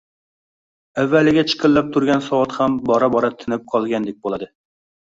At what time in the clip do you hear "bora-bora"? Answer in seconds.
2.89-3.33